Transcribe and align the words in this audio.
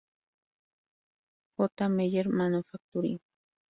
J. 1.57 1.89
Meyer 1.89 2.27
Manufacturing". 2.27 3.19